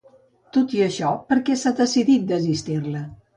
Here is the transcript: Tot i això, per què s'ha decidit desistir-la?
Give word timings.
Tot 0.55 0.71
i 0.77 0.79
això, 0.85 1.11
per 1.27 1.37
què 1.51 1.59
s'ha 1.65 1.73
decidit 1.81 2.27
desistir-la? 2.33 3.05